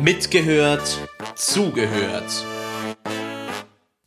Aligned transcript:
Mitgehört, 0.00 1.06
zugehört. 1.34 2.46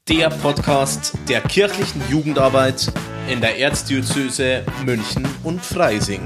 Der 0.10 0.30
Podcast 0.30 1.14
der 1.30 1.42
kirchlichen 1.42 2.02
Jugendarbeit 2.10 2.92
in 3.30 3.40
der 3.40 3.60
Erzdiözese 3.60 4.66
München 4.84 5.28
und 5.44 5.62
Freising. 5.62 6.22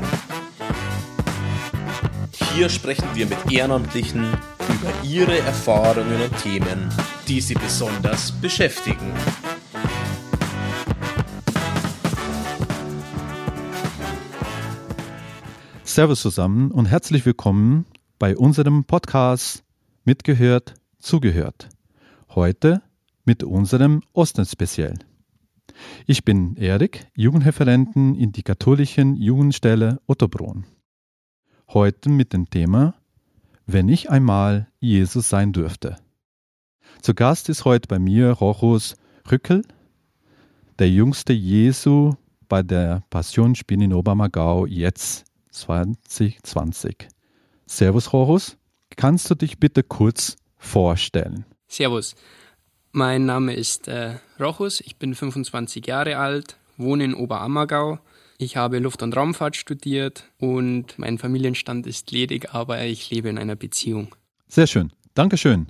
Hier 2.54 2.70
sprechen 2.70 3.08
wir 3.14 3.26
mit 3.26 3.52
Ehrenamtlichen 3.52 4.32
über 4.70 4.94
ihre 5.04 5.38
Erfahrungen 5.40 6.22
und 6.22 6.38
Themen, 6.42 6.90
die 7.28 7.42
sie 7.42 7.56
besonders 7.56 8.32
beschäftigen. 8.32 9.14
Servus 15.84 16.22
zusammen 16.22 16.72
und 16.72 16.86
herzlich 16.86 17.26
willkommen 17.26 17.86
bei 18.20 18.36
unserem 18.36 18.84
Podcast 18.84 19.64
Mitgehört, 20.04 20.74
Zugehört. 21.00 21.70
Heute 22.36 22.82
mit 23.24 23.46
unserem 23.46 24.02
Osten-Speziell. 24.12 24.96
Ich 26.06 26.26
bin 26.26 26.58
Erik, 26.58 27.08
Jugendreferenten 27.16 28.16
in 28.16 28.34
die 28.34 28.44
katholischen 28.44 29.16
Jugendstelle 29.16 30.02
Ottobrunn. 30.06 30.66
Heute 31.70 32.10
mit 32.10 32.34
dem 32.34 32.50
Thema 32.50 32.96
Wenn 33.66 33.88
ich 33.88 34.10
einmal 34.10 34.68
Jesus 34.82 35.30
sein 35.30 35.54
dürfte. 35.54 35.96
Zu 37.02 37.14
Gast 37.14 37.48
ist 37.48 37.64
heute 37.64 37.88
bei 37.88 38.00
mir 38.00 38.32
Rochus 38.32 38.98
Rückel, 39.32 39.64
der 40.78 40.90
jüngste 40.90 41.32
Jesu 41.32 42.16
bei 42.50 42.64
der 42.64 43.02
Passionsspiel 43.12 43.82
in 43.82 43.94
Obermagau 43.94 44.66
jetzt 44.66 45.24
2020. 45.52 47.08
Servus, 47.70 48.12
Horus. 48.12 48.58
Kannst 48.98 49.30
du 49.30 49.36
dich 49.36 49.60
bitte 49.60 49.84
kurz 49.84 50.38
vorstellen? 50.58 51.46
Servus. 51.68 52.16
Mein 52.92 53.28
Name 53.28 53.54
ist 53.54 53.88
äh, 53.88 54.16
Rochus, 54.40 54.82
ich 54.82 54.96
bin 54.96 55.14
25 55.14 55.86
Jahre 55.86 56.18
alt, 56.18 56.58
wohne 56.78 57.04
in 57.04 57.14
Oberammergau. 57.14 58.00
Ich 58.40 58.58
habe 58.58 58.80
Luft- 58.80 59.04
und 59.04 59.16
Raumfahrt 59.16 59.56
studiert 59.56 60.24
und 60.40 60.98
mein 60.98 61.20
Familienstand 61.20 61.86
ist 61.86 62.10
ledig, 62.10 62.56
aber 62.56 62.82
ich 62.82 63.12
lebe 63.12 63.30
in 63.30 63.38
einer 63.38 63.56
Beziehung. 63.56 64.16
Sehr 64.48 64.66
schön. 64.66 64.92
Dankeschön. 65.14 65.68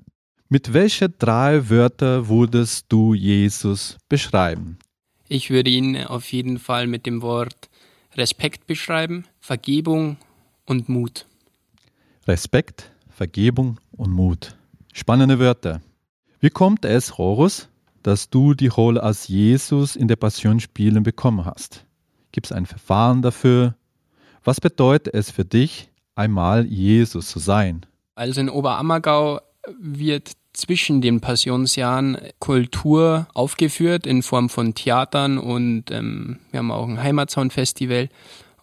Mit 0.47 0.71
welchen 0.71 1.13
drei 1.19 1.69
Wörtern 1.69 2.29
würdest 2.29 2.85
du 2.87 3.13
Jesus 3.13 3.97
beschreiben? 4.07 4.79
Ich 5.27 5.49
würde 5.49 5.69
ihn 5.69 5.97
auf 5.97 6.31
jeden 6.31 6.59
Fall 6.59 6.87
mit 6.87 7.05
dem 7.05 7.21
Wort 7.21 7.69
Respekt 8.15 8.67
beschreiben, 8.67 9.25
Vergebung 9.41 10.15
und 10.65 10.87
Mut. 10.87 11.25
Respekt, 12.29 12.91
Vergebung 13.09 13.79
und 13.91 14.11
Mut. 14.11 14.55
Spannende 14.93 15.39
Wörter. 15.39 15.81
Wie 16.39 16.51
kommt 16.51 16.85
es, 16.85 17.17
Horus, 17.17 17.69
dass 18.03 18.29
du 18.29 18.53
die 18.53 18.67
Rolle 18.67 19.01
als 19.01 19.27
Jesus 19.27 19.95
in 19.95 20.07
der 20.07 20.15
Passionsspielen 20.15 21.01
bekommen 21.01 21.45
hast? 21.45 21.85
Gibt 22.31 22.45
es 22.45 22.51
ein 22.51 22.67
Verfahren 22.67 23.23
dafür? 23.23 23.73
Was 24.43 24.61
bedeutet 24.61 25.15
es 25.15 25.31
für 25.31 25.43
dich, 25.43 25.89
einmal 26.13 26.67
Jesus 26.67 27.29
zu 27.29 27.39
sein? 27.39 27.83
Also 28.13 28.41
in 28.41 28.49
Oberammergau 28.49 29.39
wird 29.79 30.33
zwischen 30.53 31.01
den 31.01 31.21
Passionsjahren 31.21 32.15
Kultur 32.37 33.27
aufgeführt 33.33 34.05
in 34.05 34.21
Form 34.21 34.49
von 34.49 34.75
Theatern 34.75 35.39
und 35.39 35.89
ähm, 35.89 36.37
wir 36.51 36.59
haben 36.59 36.71
auch 36.71 36.87
ein 36.87 37.01
Heimatsound-Festival. 37.01 38.09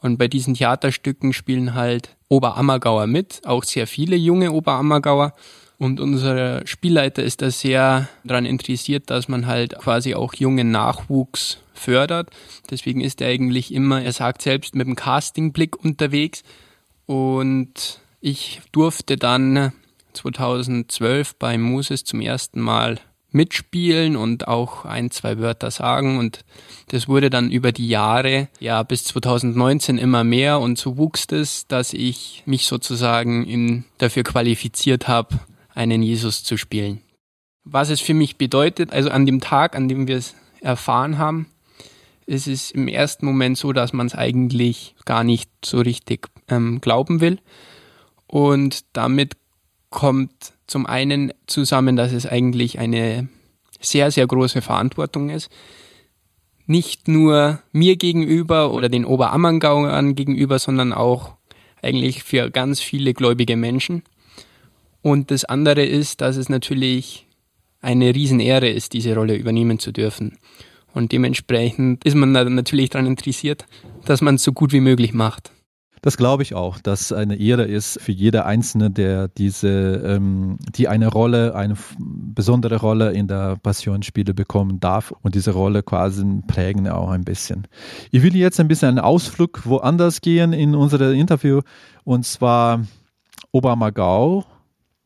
Und 0.01 0.19
bei 0.19 0.29
diesen 0.29 0.55
Theaterstücken 0.55 1.33
spielen 1.33 1.75
halt 1.75 2.17
Oberammergauer 2.29 3.07
mit, 3.07 3.43
auch 3.45 3.65
sehr 3.65 3.87
viele 3.87 4.17
junge 4.17 4.53
Oberammergauer. 4.53 5.33
Und 5.79 6.01
unser 6.01 6.67
Spielleiter 6.67 7.23
ist 7.23 7.43
da 7.43 7.51
sehr 7.51 8.09
daran 8.25 8.47
interessiert, 8.47 9.11
dass 9.11 9.29
man 9.29 9.47
halt 9.47 9.77
quasi 9.79 10.15
auch 10.15 10.35
jungen 10.35 10.71
Nachwuchs 10.71 11.59
fördert. 11.75 12.31
Deswegen 12.71 13.03
ist 13.03 13.21
er 13.21 13.29
eigentlich 13.29 13.73
immer, 13.73 14.03
er 14.03 14.13
sagt 14.13 14.43
selbst, 14.43 14.75
mit 14.75 14.87
dem 14.87 14.97
Castingblick 14.97 15.77
unterwegs. 15.77 16.43
Und 17.05 18.01
ich 18.21 18.63
durfte 18.73 19.17
dann 19.17 19.73
2012 20.15 21.37
bei 21.37 21.59
Moses 21.59 22.05
zum 22.05 22.23
ersten 22.23 22.61
Mal 22.61 22.99
mitspielen 23.37 24.17
und 24.17 24.49
auch 24.49 24.85
ein, 24.85 25.11
zwei 25.11 25.39
Wörter 25.39 25.71
sagen. 25.71 26.19
Und 26.19 26.45
das 26.89 27.07
wurde 27.07 27.31
dann 27.31 27.51
über 27.53 27.71
die 27.71 27.89
Jahre, 27.89 28.49
ja, 28.59 28.83
bis 28.83 29.05
2019 29.05 29.99
immer 29.99 30.25
mehr. 30.25 30.59
Und 30.59 30.79
so 30.79 30.97
wuchs 30.97 31.27
es, 31.31 31.69
dass 31.69 31.93
ich 31.93 32.43
mich 32.47 32.67
sozusagen 32.67 33.45
in, 33.45 33.85
dafür 33.99 34.25
qualifiziert 34.25 35.07
habe, 35.07 35.39
einen 35.75 36.03
Jesus 36.03 36.43
zu 36.43 36.57
spielen. 36.57 37.03
Was 37.65 37.91
es 37.91 38.01
für 38.01 38.15
mich 38.15 38.37
bedeutet, 38.37 38.93
also 38.93 39.11
an 39.11 39.27
dem 39.27 39.41
Tag, 39.41 39.77
an 39.77 39.89
dem 39.89 40.09
wir 40.09 40.17
es 40.17 40.35
erfahren 40.61 41.19
haben, 41.19 41.47
ist 42.25 42.49
es 42.49 42.71
im 42.71 42.89
ersten 42.89 43.27
Moment 43.27 43.59
so, 43.59 43.73
dass 43.73 43.93
man 43.93 44.07
es 44.07 44.15
eigentlich 44.15 44.97
gar 45.05 45.23
nicht 45.23 45.51
so 45.65 45.79
richtig 45.79 46.29
ähm, 46.49 46.81
glauben 46.81 47.21
will. 47.21 47.39
Und 48.27 48.85
damit 48.93 49.35
kommt 49.91 50.53
zum 50.67 50.87
einen 50.87 51.33
zusammen, 51.47 51.97
dass 51.97 52.13
es 52.13 52.27
eigentlich 52.27 52.79
eine 52.79 53.29
sehr, 53.81 54.11
sehr 54.11 54.27
große 54.27 54.63
Verantwortung 54.63 55.31
ist. 55.31 55.51
Nicht 56.67 57.07
nur 57.07 57.61
mir 57.73 57.97
gegenüber 57.97 58.73
oder 58.73 58.89
den 58.89 59.05
Oberammergauern 59.05 60.15
gegenüber, 60.15 60.59
sondern 60.59 60.93
auch 60.93 61.35
eigentlich 61.83 62.25
für 62.25 62.51
ganz 62.51 62.81
viele 62.81 63.15
gläubige 63.15 63.57
Menschen. 63.57 64.03
Und 65.03 65.31
das 65.31 65.45
andere 65.45 65.85
ist, 65.85 66.21
dass 66.21 66.37
es 66.37 66.49
natürlich 66.49 67.27
eine 67.81 68.13
Riesenehre 68.15 68.69
ist, 68.69 68.95
diese 68.95 69.15
Rolle 69.15 69.37
übernehmen 69.37 69.79
zu 69.79 69.93
dürfen. 69.93 70.39
Und 70.93 71.13
dementsprechend 71.13 72.05
ist 72.05 72.17
man 72.17 72.33
natürlich 72.33 72.91
daran 72.91 73.07
interessiert, 73.07 73.67
dass 74.05 74.23
man 74.23 74.37
es 74.37 74.43
so 74.43 74.53
gut 74.53 74.73
wie 74.73 74.81
möglich 74.81 75.13
macht. 75.13 75.53
Das 76.07 76.17
glaube 76.17 76.45
ich 76.45 76.55
auch, 76.55 76.79
dass 76.79 77.11
eine 77.11 77.35
Ehre 77.35 77.65
ist 77.65 78.01
für 78.01 78.13
jeder 78.13 78.47
Einzelne, 78.47 78.93
der 78.93 79.27
diese, 79.27 79.69
ähm, 80.07 80.57
die 80.77 80.87
eine 80.87 81.09
Rolle, 81.09 81.57
eine 81.57 81.75
besondere 81.99 82.77
Rolle 82.77 83.11
in 83.11 83.27
der 83.27 83.57
Passionsspiele 83.57 84.33
bekommen 84.33 84.79
darf 84.79 85.13
und 85.23 85.35
diese 85.35 85.51
Rolle 85.51 85.83
quasi 85.83 86.25
prägen 86.47 86.89
auch 86.89 87.11
ein 87.11 87.25
bisschen. 87.25 87.67
Ich 88.13 88.23
will 88.23 88.37
jetzt 88.37 88.61
ein 88.61 88.69
bisschen 88.69 88.91
einen 88.91 88.99
Ausflug 89.01 89.67
woanders 89.67 90.21
gehen 90.21 90.53
in 90.53 90.77
unserem 90.77 91.13
Interview 91.13 91.63
und 92.05 92.25
zwar 92.25 92.87
Obermagau, 93.51 94.45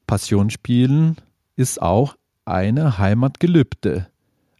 Passionsspielen 0.07 1.17
ist 1.57 1.81
auch 1.81 2.15
eine 2.45 2.99
Heimatgelübde, 2.99 4.07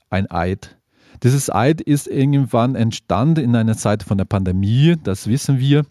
ein 0.09 0.31
Eid. 0.31 0.80
Dieses 1.23 1.53
Eid 1.53 1.81
ist 1.81 2.07
irgendwann 2.07 2.75
entstanden 2.75 3.45
in 3.45 3.57
einer 3.57 3.77
Zeit 3.77 4.03
von 4.03 4.17
der 4.17 4.25
Pandemie, 4.25 4.97
das 5.03 5.27
wissen 5.27 5.59
wir. 5.59 5.85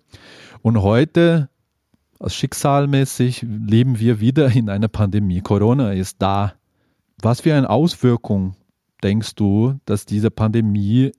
Und 0.62 0.81
heute, 0.81 1.50
schicksalmäßig, 2.25 3.44
leben 3.44 4.00
wir 4.00 4.19
wieder 4.19 4.51
in 4.51 4.69
einer 4.69 4.88
Pandemie. 4.88 5.41
Corona 5.41 5.94
ist 5.94 6.22
da. 6.22 6.53
Was 7.22 7.41
für 7.41 7.53
eine 7.53 7.69
Auswirkung 7.69 8.56
denkst 9.03 9.35
du, 9.35 9.79
dass 9.85 10.06
diese 10.06 10.31
Pandemie 10.31 11.12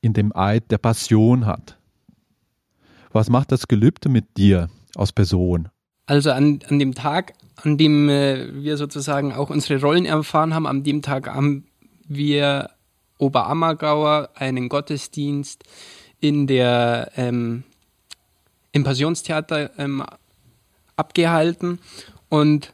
in 0.00 0.14
dem 0.14 0.34
Eid 0.34 0.70
der 0.70 0.78
Passion 0.78 1.44
hat? 1.44 1.78
Was 3.12 3.28
macht 3.28 3.52
das 3.52 3.68
Gelübde 3.68 4.08
mit 4.08 4.36
dir 4.36 4.68
als 4.96 5.12
Person? 5.12 5.68
Also 6.06 6.30
an, 6.30 6.60
an 6.68 6.78
dem 6.78 6.94
Tag, 6.94 7.34
an 7.56 7.76
dem 7.76 8.08
äh, 8.08 8.62
wir 8.62 8.76
sozusagen 8.76 9.32
auch 9.32 9.50
unsere 9.50 9.80
Rollen 9.80 10.06
erfahren 10.06 10.54
haben, 10.54 10.66
an 10.66 10.82
dem 10.82 11.02
Tag 11.02 11.28
haben 11.28 11.66
wir 12.08 12.70
Oberammergauer 13.20 14.30
einen 14.34 14.68
Gottesdienst 14.68 15.64
in 16.20 16.46
der 16.46 17.12
ähm, 17.16 17.64
im 18.72 18.84
Passionstheater 18.84 19.70
ähm, 19.78 20.04
abgehalten 20.96 21.78
und 22.28 22.72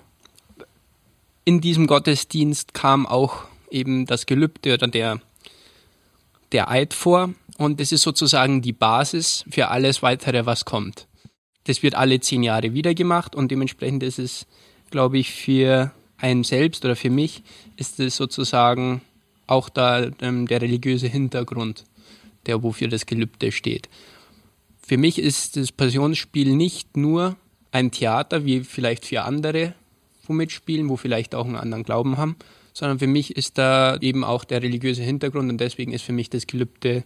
in 1.45 1.61
diesem 1.61 1.87
Gottesdienst 1.87 2.75
kam 2.75 3.07
auch 3.07 3.45
eben 3.71 4.07
das 4.07 4.27
Gelübde 4.27 4.75
oder 4.75 4.89
der, 4.89 5.21
der 6.53 6.71
Eid 6.71 6.93
vor 6.93 7.31
und 7.57 7.81
das 7.81 7.93
ist 7.93 8.03
sozusagen 8.03 8.63
die 8.63 8.73
Basis 8.73 9.45
für 9.49 9.69
alles 9.69 10.03
weitere, 10.03 10.45
was 10.45 10.65
kommt. 10.65 11.07
Das 11.65 11.83
wird 11.83 11.95
alle 11.95 12.21
zehn 12.21 12.43
Jahre 12.43 12.75
wieder 12.75 12.95
gemacht 12.95 13.35
und 13.35 13.51
dementsprechend 13.51 14.03
ist 14.03 14.19
es, 14.19 14.47
glaube 14.91 15.19
ich, 15.19 15.33
für 15.33 15.93
einen 16.19 16.45
selbst 16.45 16.85
oder 16.85 16.97
für 16.97 17.11
mich 17.11 17.43
ist 17.77 18.01
es 18.01 18.17
sozusagen 18.17 19.03
auch 19.47 19.69
da 19.69 20.11
ähm, 20.21 20.47
der 20.47 20.63
religiöse 20.63 21.09
Hintergrund, 21.09 21.85
der 22.47 22.63
wofür 22.63 22.89
das 22.89 23.07
Gelübde 23.07 23.53
steht. 23.53 23.89
Für 24.87 24.97
mich 24.97 25.19
ist 25.19 25.57
das 25.57 25.73
Passionsspiel 25.73 26.55
nicht 26.55 26.97
nur 26.97 27.37
ein 27.73 27.91
Theater, 27.91 28.45
wie 28.45 28.61
vielleicht 28.61 29.05
für 29.05 29.23
andere, 29.23 29.75
wo 30.27 30.33
mitspielen, 30.33 30.89
wo 30.89 30.97
vielleicht 30.97 31.35
auch 31.35 31.45
einen 31.45 31.57
anderen 31.57 31.83
Glauben 31.83 32.17
haben, 32.17 32.37
sondern 32.73 32.99
für 32.99 33.07
mich 33.07 33.37
ist 33.37 33.59
da 33.59 33.97
eben 34.01 34.23
auch 34.23 34.45
der 34.45 34.63
religiöse 34.63 35.03
Hintergrund 35.03 35.51
und 35.51 35.59
deswegen 35.59 35.93
ist 35.93 36.03
für 36.03 36.13
mich 36.13 36.31
das 36.31 36.47
Gelübde 36.47 37.05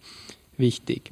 wichtig. 0.57 1.11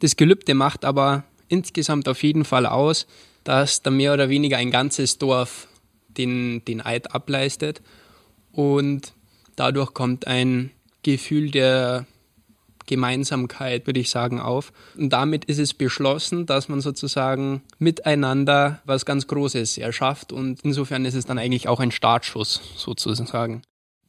Das 0.00 0.16
Gelübde 0.16 0.54
macht 0.54 0.84
aber 0.84 1.24
insgesamt 1.48 2.08
auf 2.08 2.22
jeden 2.22 2.44
Fall 2.44 2.66
aus, 2.66 3.06
dass 3.44 3.82
da 3.82 3.90
mehr 3.90 4.12
oder 4.12 4.28
weniger 4.28 4.56
ein 4.56 4.70
ganzes 4.70 5.18
Dorf 5.18 5.68
den, 6.08 6.64
den 6.64 6.80
Eid 6.80 7.14
ableistet. 7.14 7.82
Und 8.52 9.12
dadurch 9.56 9.94
kommt 9.94 10.26
ein 10.26 10.70
Gefühl 11.02 11.50
der 11.50 12.06
Gemeinsamkeit, 12.86 13.86
würde 13.86 14.00
ich 14.00 14.10
sagen, 14.10 14.40
auf. 14.40 14.72
Und 14.96 15.10
damit 15.10 15.46
ist 15.46 15.58
es 15.58 15.74
beschlossen, 15.74 16.46
dass 16.46 16.68
man 16.68 16.80
sozusagen 16.80 17.62
miteinander 17.78 18.80
was 18.84 19.06
ganz 19.06 19.26
Großes 19.26 19.78
erschafft. 19.78 20.32
Und 20.32 20.60
insofern 20.62 21.04
ist 21.04 21.14
es 21.14 21.24
dann 21.24 21.38
eigentlich 21.38 21.68
auch 21.68 21.80
ein 21.80 21.90
Startschuss, 21.90 22.60
sozusagen. 22.76 23.62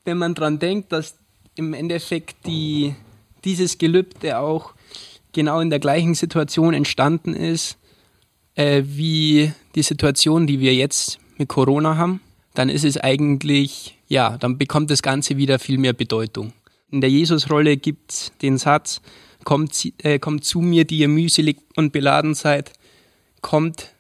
Wenn 0.03 0.18
man 0.18 0.36
daran 0.36 0.59
denkt, 0.59 0.92
dass 0.92 1.15
im 1.56 1.74
Endeffekt 1.74 2.45
die, 2.45 2.95
dieses 3.44 3.77
Gelübde 3.77 4.39
auch 4.39 4.74
genau 5.31 5.59
in 5.59 5.69
der 5.69 5.80
gleichen 5.80 6.15
Situation 6.15 6.74
entstanden 6.74 7.33
ist, 7.33 7.77
äh, 8.56 8.83
wie 8.86 9.51
die 9.75 9.83
Situation, 9.83 10.47
die 10.47 10.59
wir 10.59 10.74
jetzt 10.74 11.19
mit 11.38 11.50
Corona 11.50 11.97
haben, 11.97 12.21
dann 12.53 12.69
ist 12.69 12.86
es 12.86 12.97
eigentlich, 12.97 13.94
ja, 14.07 14.38
dann 14.38 14.57
bekommt 14.57 14.90
das 14.92 15.02
Ganze 15.02 15.38
wieder 15.38 15.60
viel 15.60 15.78
mehr 15.78 15.94
Bedeutung. 15.94 16.54
In 16.92 17.02
der 17.02 17.10
Jesusrolle 17.10 17.78
gibt 17.78 18.12
es 18.12 18.31
den 18.42 18.57
Satz, 18.57 19.02
kommt, 19.44 19.92
äh, 20.04 20.19
kommt 20.19 20.46
zu 20.46 20.62
mir, 20.62 20.86
die 20.86 21.00
ihr 21.00 21.07
mühselig 21.07 21.57
und 21.75 21.92
beladen 21.92 22.36
seid, 22.36 22.74
kommt, 23.42 23.92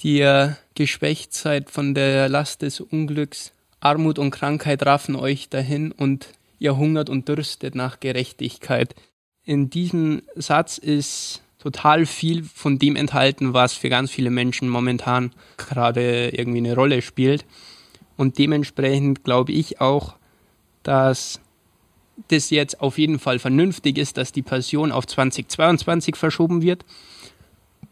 die 0.00 0.18
ihr 0.18 0.58
geschwächt 0.74 1.34
seid 1.34 1.70
von 1.70 1.94
der 1.94 2.28
Last 2.28 2.62
des 2.62 2.80
Unglücks, 2.80 3.52
Armut 3.80 4.18
und 4.18 4.30
Krankheit 4.30 4.84
raffen 4.84 5.16
euch 5.16 5.48
dahin 5.48 5.92
und 5.92 6.28
ihr 6.58 6.76
hungert 6.76 7.08
und 7.08 7.28
dürstet 7.28 7.74
nach 7.74 8.00
Gerechtigkeit. 8.00 8.94
In 9.44 9.70
diesem 9.70 10.22
Satz 10.34 10.78
ist 10.78 11.42
total 11.58 12.06
viel 12.06 12.42
von 12.44 12.78
dem 12.78 12.96
enthalten, 12.96 13.52
was 13.52 13.74
für 13.74 13.88
ganz 13.88 14.10
viele 14.10 14.30
Menschen 14.30 14.68
momentan 14.68 15.32
gerade 15.56 16.30
irgendwie 16.30 16.58
eine 16.58 16.74
Rolle 16.74 17.02
spielt. 17.02 17.44
Und 18.16 18.38
dementsprechend 18.38 19.24
glaube 19.24 19.52
ich 19.52 19.80
auch, 19.80 20.16
dass 20.82 21.40
das 22.28 22.50
jetzt 22.50 22.80
auf 22.80 22.98
jeden 22.98 23.18
Fall 23.18 23.38
vernünftig 23.38 23.98
ist, 23.98 24.16
dass 24.16 24.32
die 24.32 24.42
Passion 24.42 24.92
auf 24.92 25.06
2022 25.06 26.16
verschoben 26.16 26.62
wird. 26.62 26.84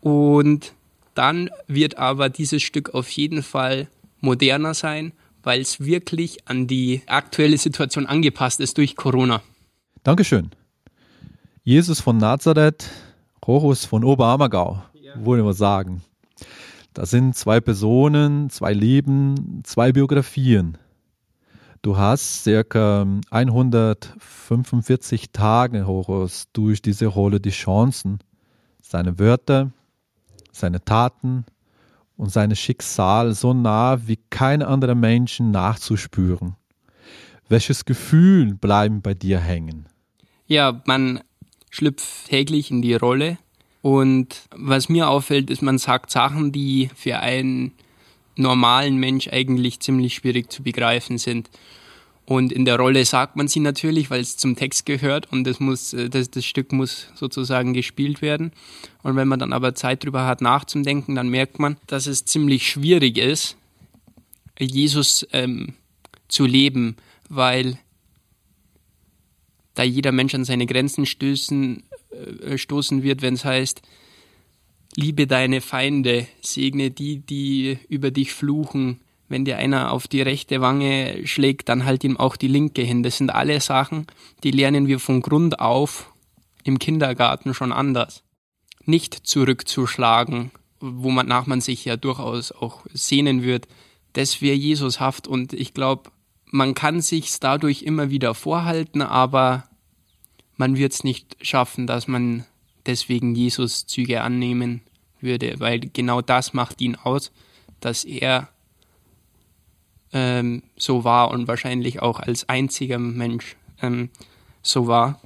Und 0.00 0.72
dann 1.14 1.50
wird 1.66 1.98
aber 1.98 2.28
dieses 2.28 2.62
Stück 2.62 2.94
auf 2.94 3.08
jeden 3.10 3.42
Fall 3.42 3.88
moderner 4.20 4.74
sein, 4.74 5.12
weil 5.42 5.60
es 5.60 5.80
wirklich 5.80 6.48
an 6.48 6.66
die 6.66 7.02
aktuelle 7.06 7.58
Situation 7.58 8.06
angepasst 8.06 8.60
ist 8.60 8.78
durch 8.78 8.96
Corona. 8.96 9.42
Dankeschön. 10.02 10.50
Jesus 11.62 12.00
von 12.00 12.16
Nazareth 12.16 12.90
Horus 13.46 13.84
von 13.84 14.04
Oberammergau, 14.04 14.82
ja. 14.94 15.12
würde 15.24 15.42
man 15.42 15.52
sagen. 15.52 16.02
Das 16.94 17.10
sind 17.10 17.36
zwei 17.36 17.60
Personen, 17.60 18.48
zwei 18.50 18.72
Leben, 18.72 19.62
zwei 19.64 19.90
Biografien. 19.90 20.78
Du 21.82 21.98
hast 21.98 22.44
circa 22.44 23.04
145 23.30 25.32
Tage, 25.32 25.88
Horus, 25.88 26.44
durch 26.52 26.80
diese 26.80 27.06
Rolle 27.06 27.40
die 27.40 27.50
Chancen, 27.50 28.20
seine 28.80 29.18
Wörter, 29.18 29.72
seine 30.52 30.84
Taten 30.84 31.44
und 32.16 32.30
sein 32.30 32.54
Schicksal 32.54 33.34
so 33.34 33.52
nah 33.52 34.06
wie 34.06 34.20
kein 34.30 34.62
anderer 34.62 34.94
Menschen 34.94 35.50
nachzuspüren. 35.50 36.54
Welches 37.48 37.84
Gefühl 37.84 38.54
bleiben 38.54 39.02
bei 39.02 39.14
dir 39.14 39.40
hängen? 39.40 39.88
Ja, 40.46 40.80
man 40.86 41.24
schlüpft 41.70 42.28
täglich 42.28 42.70
in 42.70 42.82
die 42.82 42.94
Rolle. 42.94 43.36
Und 43.84 44.40
was 44.50 44.88
mir 44.88 45.10
auffällt, 45.10 45.50
ist, 45.50 45.60
man 45.60 45.76
sagt 45.76 46.10
Sachen, 46.10 46.52
die 46.52 46.88
für 46.96 47.18
einen 47.18 47.72
normalen 48.34 48.96
Mensch 48.96 49.28
eigentlich 49.28 49.80
ziemlich 49.80 50.14
schwierig 50.14 50.50
zu 50.50 50.62
begreifen 50.62 51.18
sind. 51.18 51.50
Und 52.24 52.50
in 52.50 52.64
der 52.64 52.78
Rolle 52.78 53.04
sagt 53.04 53.36
man 53.36 53.46
sie 53.46 53.60
natürlich, 53.60 54.08
weil 54.08 54.22
es 54.22 54.38
zum 54.38 54.56
Text 54.56 54.86
gehört 54.86 55.30
und 55.30 55.44
das, 55.44 55.60
muss, 55.60 55.94
das, 56.08 56.30
das 56.30 56.46
Stück 56.46 56.72
muss 56.72 57.08
sozusagen 57.14 57.74
gespielt 57.74 58.22
werden. 58.22 58.52
Und 59.02 59.16
wenn 59.16 59.28
man 59.28 59.38
dann 59.38 59.52
aber 59.52 59.74
Zeit 59.74 60.02
drüber 60.02 60.24
hat 60.24 60.40
nachzudenken, 60.40 61.14
dann 61.14 61.28
merkt 61.28 61.58
man, 61.58 61.76
dass 61.86 62.06
es 62.06 62.24
ziemlich 62.24 62.66
schwierig 62.66 63.18
ist, 63.18 63.58
Jesus 64.58 65.26
ähm, 65.32 65.74
zu 66.28 66.46
leben, 66.46 66.96
weil 67.28 67.78
da 69.74 69.82
jeder 69.82 70.12
Mensch 70.12 70.34
an 70.34 70.46
seine 70.46 70.64
Grenzen 70.64 71.04
stößen, 71.04 71.80
äh, 71.80 71.93
stoßen 72.56 73.02
wird, 73.02 73.22
wenn 73.22 73.34
es 73.34 73.44
heißt, 73.44 73.82
liebe 74.96 75.26
deine 75.26 75.60
Feinde, 75.60 76.26
segne 76.40 76.90
die, 76.90 77.18
die 77.18 77.78
über 77.88 78.10
dich 78.10 78.32
fluchen. 78.32 79.00
Wenn 79.28 79.44
dir 79.44 79.56
einer 79.56 79.90
auf 79.90 80.06
die 80.06 80.22
rechte 80.22 80.60
Wange 80.60 81.26
schlägt, 81.26 81.68
dann 81.68 81.84
halt 81.84 82.04
ihm 82.04 82.16
auch 82.16 82.36
die 82.36 82.48
linke 82.48 82.82
hin. 82.82 83.02
Das 83.02 83.16
sind 83.16 83.30
alle 83.30 83.60
Sachen, 83.60 84.06
die 84.42 84.50
lernen 84.50 84.86
wir 84.86 85.00
von 85.00 85.22
Grund 85.22 85.60
auf 85.60 86.12
im 86.62 86.78
Kindergarten 86.78 87.54
schon 87.54 87.72
anders. 87.72 88.22
Nicht 88.84 89.14
zurückzuschlagen, 89.26 90.50
wo 90.80 91.10
man 91.10 91.26
nach 91.26 91.46
man 91.46 91.60
sich 91.60 91.84
ja 91.84 91.96
durchaus 91.96 92.52
auch 92.52 92.84
sehnen 92.92 93.42
wird, 93.42 93.66
das 94.12 94.40
wäre 94.40 94.56
Jesushaft 94.56 95.26
und 95.26 95.52
ich 95.52 95.74
glaube, 95.74 96.10
man 96.46 96.74
kann 96.74 97.00
sich's 97.00 97.40
dadurch 97.40 97.82
immer 97.82 98.10
wieder 98.10 98.34
vorhalten, 98.34 99.02
aber 99.02 99.64
man 100.56 100.76
wird 100.76 100.92
es 100.92 101.04
nicht 101.04 101.36
schaffen, 101.40 101.86
dass 101.86 102.08
man 102.08 102.44
deswegen 102.86 103.34
Jesus 103.34 103.86
Züge 103.86 104.22
annehmen 104.22 104.82
würde, 105.20 105.54
weil 105.58 105.80
genau 105.80 106.20
das 106.20 106.52
macht 106.52 106.80
ihn 106.80 106.96
aus, 106.96 107.32
dass 107.80 108.04
er 108.04 108.48
ähm, 110.12 110.62
so 110.76 111.04
war 111.04 111.30
und 111.30 111.48
wahrscheinlich 111.48 112.00
auch 112.00 112.20
als 112.20 112.48
einziger 112.48 112.98
Mensch 112.98 113.56
ähm, 113.82 114.10
so 114.62 114.86
war. 114.86 115.20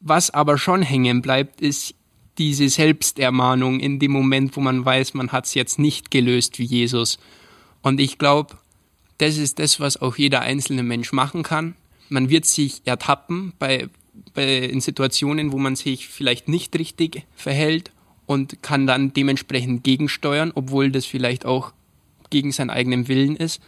Was 0.00 0.30
aber 0.30 0.58
schon 0.58 0.82
hängen 0.82 1.22
bleibt, 1.22 1.60
ist 1.60 1.94
diese 2.38 2.68
Selbstermahnung 2.68 3.80
in 3.80 3.98
dem 3.98 4.12
Moment, 4.12 4.56
wo 4.56 4.60
man 4.60 4.84
weiß, 4.84 5.14
man 5.14 5.32
hat 5.32 5.46
es 5.46 5.54
jetzt 5.54 5.78
nicht 5.78 6.10
gelöst 6.10 6.58
wie 6.58 6.64
Jesus. 6.64 7.18
Und 7.82 8.00
ich 8.00 8.18
glaube, 8.18 8.56
das 9.18 9.36
ist 9.36 9.58
das, 9.58 9.80
was 9.80 10.00
auch 10.00 10.16
jeder 10.16 10.40
einzelne 10.40 10.82
Mensch 10.82 11.12
machen 11.12 11.42
kann. 11.42 11.76
Man 12.08 12.28
wird 12.28 12.44
sich 12.44 12.82
ertappen 12.84 13.52
bei, 13.58 13.88
bei, 14.34 14.58
in 14.58 14.80
Situationen, 14.80 15.52
wo 15.52 15.58
man 15.58 15.76
sich 15.76 16.08
vielleicht 16.08 16.48
nicht 16.48 16.76
richtig 16.78 17.26
verhält 17.34 17.90
und 18.26 18.62
kann 18.62 18.86
dann 18.86 19.12
dementsprechend 19.12 19.84
gegensteuern, 19.84 20.52
obwohl 20.54 20.90
das 20.90 21.06
vielleicht 21.06 21.44
auch 21.44 21.72
gegen 22.30 22.52
seinen 22.52 22.70
eigenen 22.70 23.08
Willen 23.08 23.36
ist. 23.36 23.60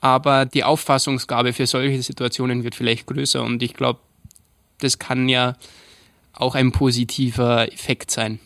Aber 0.00 0.44
die 0.44 0.64
Auffassungsgabe 0.64 1.52
für 1.52 1.66
solche 1.66 2.02
Situationen 2.02 2.64
wird 2.64 2.74
vielleicht 2.74 3.06
größer 3.06 3.42
und 3.42 3.62
ich 3.62 3.74
glaube, 3.74 4.00
das 4.78 4.98
kann 4.98 5.28
ja 5.28 5.56
auch 6.32 6.54
ein 6.54 6.72
positiver 6.72 7.72
Effekt 7.72 8.10
sein. 8.10 8.38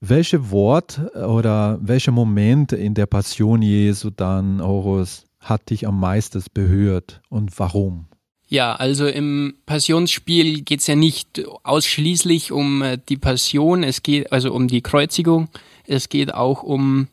Welche 0.00 0.50
Wort 0.50 1.00
oder 1.14 1.78
welcher 1.82 2.12
Moment 2.12 2.72
in 2.72 2.94
der 2.94 3.06
Passion 3.06 3.62
Jesu 3.62 4.10
dann, 4.10 4.62
Horus, 4.62 5.24
hat 5.40 5.70
dich 5.70 5.86
am 5.86 6.00
meisten 6.00 6.42
berührt 6.54 7.20
und 7.28 7.58
warum? 7.58 8.06
Ja, 8.50 8.74
also 8.74 9.06
im 9.06 9.56
Passionsspiel 9.66 10.62
geht 10.62 10.80
es 10.80 10.86
ja 10.86 10.96
nicht 10.96 11.42
ausschließlich 11.64 12.50
um 12.50 12.80
äh, 12.80 12.98
die 13.08 13.18
Passion, 13.18 13.82
es 13.82 14.02
geht 14.02 14.32
also 14.32 14.52
um 14.52 14.68
die 14.68 14.80
Kreuzigung, 14.80 15.48
es 15.86 16.08
geht 16.08 16.32
auch 16.32 16.62
um 16.62 17.08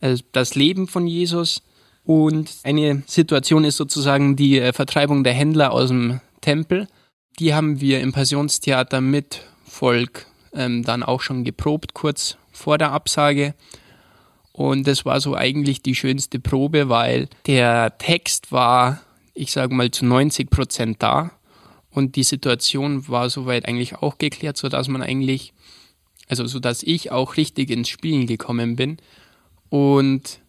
äh, 0.00 0.16
das 0.32 0.54
Leben 0.54 0.88
von 0.88 1.06
Jesus. 1.06 1.62
Und 2.04 2.50
eine 2.62 3.02
Situation 3.06 3.64
ist 3.64 3.76
sozusagen 3.76 4.36
die 4.36 4.58
äh, 4.58 4.72
Vertreibung 4.72 5.22
der 5.22 5.34
Händler 5.34 5.70
aus 5.70 5.88
dem 5.88 6.20
Tempel. 6.40 6.88
Die 7.38 7.52
haben 7.52 7.82
wir 7.82 8.00
im 8.00 8.12
Passionstheater 8.12 9.02
mit 9.02 9.42
Volk 9.66 10.26
ähm, 10.54 10.82
dann 10.82 11.02
auch 11.02 11.20
schon 11.20 11.44
geprobt, 11.44 11.92
kurz 11.92 12.38
vor 12.50 12.78
der 12.78 12.92
Absage. 12.92 13.54
Und 14.52 14.86
das 14.86 15.04
war 15.04 15.20
so 15.20 15.34
eigentlich 15.34 15.82
die 15.82 15.94
schönste 15.94 16.40
Probe, 16.40 16.88
weil 16.88 17.28
der 17.46 17.98
Text 17.98 18.50
war, 18.50 19.02
ich 19.38 19.52
sage 19.52 19.74
mal, 19.74 19.90
zu 19.90 20.04
90 20.04 20.50
Prozent 20.50 21.02
da. 21.02 21.30
Und 21.90 22.16
die 22.16 22.22
Situation 22.22 23.08
war 23.08 23.30
soweit 23.30 23.66
eigentlich 23.66 23.96
auch 23.96 24.18
geklärt, 24.18 24.56
sodass 24.56 24.88
man 24.88 25.02
eigentlich, 25.02 25.52
also 26.28 26.46
sodass 26.46 26.82
ich 26.82 27.10
auch 27.10 27.36
richtig 27.36 27.70
ins 27.70 27.88
Spielen 27.88 28.26
gekommen 28.26 28.76
bin. 28.76 28.98
Und 29.70 30.40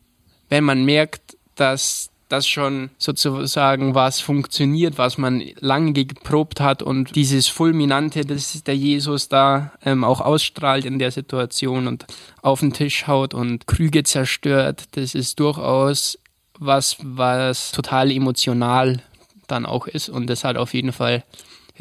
wenn 0.50 0.63
man 0.63 0.84
merkt, 0.84 1.38
dass 1.55 2.10
dass 2.29 2.48
schon 2.48 2.91
sozusagen 3.00 3.96
was 3.96 4.22
funktioniert, 4.22 4.98
was 4.98 5.17
man 5.17 5.43
lange 5.60 5.93
geprobt 5.93 6.62
hat 6.62 6.84
und 6.84 7.15
dieses 7.15 7.48
Fulminante, 7.48 8.24
das 8.24 8.63
der 8.63 8.77
Jesus 8.77 9.29
da 9.29 9.74
ähm, 9.84 10.03
auch 10.03 10.22
ausstrahlt 10.22 10.86
in 10.86 11.00
der 11.00 11.12
Situation 11.12 11.88
und 11.88 12.05
auf 12.43 12.60
den 12.60 12.72
Tisch 12.72 13.08
haut 13.08 13.34
und 13.34 13.65
Krüge 13.65 14.03
zerstört, 14.03 14.84
das 14.91 15.15
ist 15.15 15.39
durchaus 15.39 16.19
was, 16.59 16.97
was 17.01 17.71
total 17.71 18.11
emotional 18.11 19.01
dann 19.47 19.65
auch 19.65 19.87
ist 19.87 20.09
und 20.09 20.27
das 20.27 20.43
hat 20.43 20.57
auf 20.57 20.73
jeden 20.73 20.91
Fall 20.91 21.23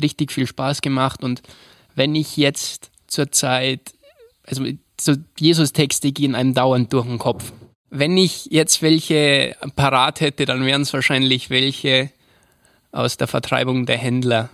richtig 0.00 0.32
viel 0.32 0.47
Spaß 0.47 0.80
gemacht 0.80 1.23
und 1.23 1.42
wenn 1.94 2.14
ich 2.14 2.37
jetzt 2.37 2.90
zur 3.08 3.32
Zeit, 3.32 3.92
also 4.47 4.64
so 5.00 5.14
Jesus-Texte 5.38 6.12
gehen 6.12 6.35
einem 6.35 6.54
dauernd 6.54 6.92
durch 6.92 7.06
den 7.06 7.18
Kopf 7.18 7.52
Wenn 7.90 8.16
ich 8.16 8.47
jetzt 8.47 8.82
welche 8.82 9.56
parat 9.76 10.20
hätte, 10.20 10.44
dann 10.44 10.64
wären 10.64 10.82
es 10.82 10.92
wahrscheinlich 10.92 11.50
welche 11.50 12.11
aus 12.92 13.16
der 13.16 13.26
Vertreibung 13.26 13.87
der 13.87 13.99
Händler. 13.99 14.49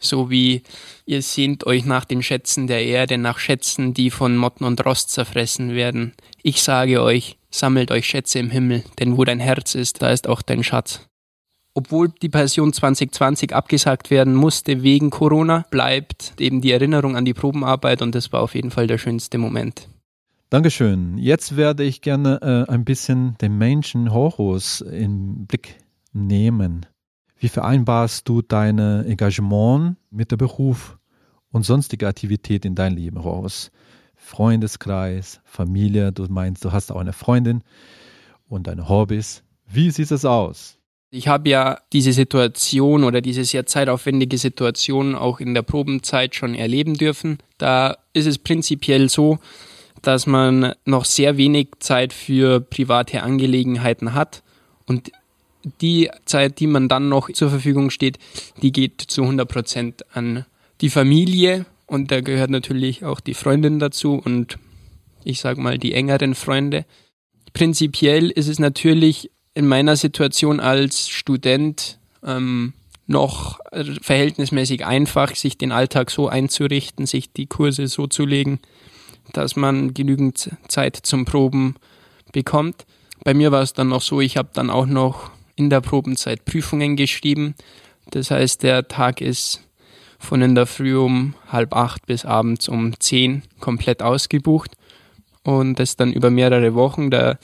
So 0.00 0.30
wie 0.30 0.62
ihr 1.06 1.22
sehnt 1.22 1.66
euch 1.66 1.84
nach 1.84 2.04
den 2.04 2.22
Schätzen 2.22 2.66
der 2.66 2.84
Erde, 2.84 3.18
nach 3.18 3.38
Schätzen, 3.38 3.94
die 3.94 4.10
von 4.10 4.36
Motten 4.36 4.64
und 4.64 4.84
Rost 4.84 5.10
zerfressen 5.10 5.74
werden. 5.74 6.14
Ich 6.42 6.62
sage 6.62 7.02
euch, 7.02 7.37
sammelt 7.50 7.90
euch 7.90 8.06
Schätze 8.06 8.38
im 8.38 8.50
Himmel, 8.50 8.84
denn 8.98 9.16
wo 9.16 9.24
dein 9.24 9.40
Herz 9.40 9.74
ist, 9.74 10.02
da 10.02 10.10
ist 10.10 10.28
auch 10.28 10.42
dein 10.42 10.62
Schatz. 10.62 11.08
Obwohl 11.74 12.08
die 12.08 12.28
Passion 12.28 12.72
2020 12.72 13.54
abgesagt 13.54 14.10
werden 14.10 14.34
musste 14.34 14.82
wegen 14.82 15.10
Corona, 15.10 15.64
bleibt 15.70 16.34
eben 16.40 16.60
die 16.60 16.72
Erinnerung 16.72 17.16
an 17.16 17.24
die 17.24 17.34
Probenarbeit 17.34 18.02
und 18.02 18.14
das 18.14 18.32
war 18.32 18.40
auf 18.40 18.54
jeden 18.54 18.70
Fall 18.70 18.86
der 18.86 18.98
schönste 18.98 19.38
Moment. 19.38 19.88
Dankeschön. 20.50 21.18
Jetzt 21.18 21.56
werde 21.56 21.84
ich 21.84 22.00
gerne 22.00 22.40
äh, 22.42 22.72
ein 22.72 22.84
bisschen 22.84 23.36
den 23.38 23.58
Menschen 23.58 24.12
Horus 24.12 24.80
im 24.80 25.46
Blick 25.46 25.76
nehmen. 26.12 26.86
Wie 27.38 27.48
vereinbarst 27.48 28.28
du 28.28 28.42
dein 28.42 28.78
Engagement 28.78 29.96
mit 30.10 30.32
dem 30.32 30.38
Beruf 30.38 30.98
und 31.52 31.64
sonstige 31.64 32.08
Aktivität 32.08 32.64
in 32.64 32.74
dein 32.74 32.96
Leben 32.96 33.18
raus? 33.18 33.70
Freundeskreis, 34.28 35.40
Familie, 35.46 36.12
du 36.12 36.26
meinst, 36.28 36.62
du 36.62 36.70
hast 36.70 36.92
auch 36.92 37.00
eine 37.00 37.14
Freundin 37.14 37.64
und 38.46 38.66
deine 38.66 38.86
Hobbys. 38.86 39.42
Wie 39.66 39.90
sieht 39.90 40.10
es 40.10 40.26
aus? 40.26 40.76
Ich 41.10 41.28
habe 41.28 41.48
ja 41.48 41.78
diese 41.94 42.12
Situation 42.12 43.04
oder 43.04 43.22
diese 43.22 43.44
sehr 43.44 43.64
zeitaufwendige 43.64 44.36
Situation 44.36 45.14
auch 45.14 45.40
in 45.40 45.54
der 45.54 45.62
Probenzeit 45.62 46.34
schon 46.34 46.54
erleben 46.54 46.94
dürfen. 46.94 47.38
Da 47.56 47.96
ist 48.12 48.26
es 48.26 48.36
prinzipiell 48.36 49.08
so, 49.08 49.38
dass 50.02 50.26
man 50.26 50.74
noch 50.84 51.06
sehr 51.06 51.38
wenig 51.38 51.68
Zeit 51.78 52.12
für 52.12 52.60
private 52.60 53.22
Angelegenheiten 53.22 54.12
hat 54.12 54.42
und 54.84 55.10
die 55.80 56.10
Zeit, 56.26 56.60
die 56.60 56.66
man 56.66 56.90
dann 56.90 57.08
noch 57.08 57.32
zur 57.32 57.48
Verfügung 57.48 57.88
steht, 57.88 58.18
die 58.60 58.72
geht 58.72 59.00
zu 59.00 59.22
100 59.22 59.48
Prozent 59.48 60.04
an 60.14 60.44
die 60.82 60.90
Familie 60.90 61.64
und 61.88 62.12
da 62.12 62.20
gehört 62.20 62.50
natürlich 62.50 63.04
auch 63.04 63.18
die 63.18 63.34
Freundin 63.34 63.78
dazu 63.78 64.20
und 64.22 64.58
ich 65.24 65.40
sag 65.40 65.58
mal 65.58 65.78
die 65.78 65.94
engeren 65.94 66.34
Freunde. 66.34 66.84
Prinzipiell 67.54 68.30
ist 68.30 68.46
es 68.46 68.58
natürlich 68.58 69.30
in 69.54 69.66
meiner 69.66 69.96
Situation 69.96 70.60
als 70.60 71.08
Student 71.08 71.98
ähm, 72.22 72.74
noch 73.06 73.58
verhältnismäßig 74.02 74.84
einfach, 74.84 75.34
sich 75.34 75.56
den 75.56 75.72
Alltag 75.72 76.10
so 76.10 76.28
einzurichten, 76.28 77.06
sich 77.06 77.32
die 77.32 77.46
Kurse 77.46 77.88
so 77.88 78.06
zu 78.06 78.26
legen, 78.26 78.60
dass 79.32 79.56
man 79.56 79.94
genügend 79.94 80.50
Zeit 80.68 80.96
zum 80.96 81.24
Proben 81.24 81.76
bekommt. 82.32 82.84
Bei 83.24 83.32
mir 83.32 83.50
war 83.50 83.62
es 83.62 83.72
dann 83.72 83.88
noch 83.88 84.02
so, 84.02 84.20
ich 84.20 84.36
habe 84.36 84.50
dann 84.52 84.68
auch 84.68 84.86
noch 84.86 85.30
in 85.56 85.70
der 85.70 85.80
Probenzeit 85.80 86.44
Prüfungen 86.44 86.96
geschrieben. 86.96 87.54
Das 88.10 88.30
heißt, 88.30 88.62
der 88.62 88.88
Tag 88.88 89.22
ist 89.22 89.67
von 90.18 90.42
in 90.42 90.54
der 90.54 90.66
Früh 90.66 90.96
um 90.96 91.34
halb 91.50 91.74
acht 91.74 92.06
bis 92.06 92.24
abends 92.24 92.68
um 92.68 92.98
zehn 92.98 93.42
komplett 93.60 94.02
ausgebucht. 94.02 94.72
Und 95.42 95.78
das 95.78 95.96
dann 95.96 96.12
über 96.12 96.30
mehrere 96.30 96.74
Wochen. 96.74 97.10
Da 97.10 97.38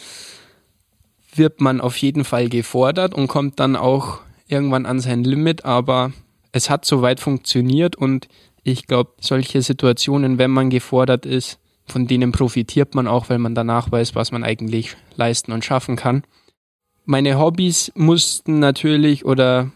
wird 1.34 1.60
man 1.60 1.80
auf 1.80 1.96
jeden 1.96 2.24
Fall 2.24 2.48
gefordert 2.48 3.14
und 3.14 3.28
kommt 3.28 3.60
dann 3.60 3.76
auch 3.76 4.20
irgendwann 4.46 4.86
an 4.86 5.00
sein 5.00 5.24
Limit. 5.24 5.64
Aber 5.64 6.12
es 6.52 6.68
hat 6.68 6.84
soweit 6.84 7.20
funktioniert 7.20 7.96
und 7.96 8.28
ich 8.62 8.86
glaube, 8.86 9.12
solche 9.20 9.62
Situationen, 9.62 10.38
wenn 10.38 10.50
man 10.50 10.70
gefordert 10.70 11.26
ist, 11.26 11.58
von 11.86 12.06
denen 12.06 12.32
profitiert 12.32 12.94
man 12.94 13.06
auch, 13.06 13.28
weil 13.28 13.38
man 13.38 13.54
danach 13.54 13.92
weiß, 13.92 14.14
was 14.14 14.32
man 14.32 14.42
eigentlich 14.42 14.96
leisten 15.16 15.52
und 15.52 15.64
schaffen 15.64 15.96
kann. 15.96 16.24
Meine 17.04 17.38
Hobbys 17.38 17.92
mussten 17.94 18.58
natürlich 18.58 19.26
oder 19.26 19.70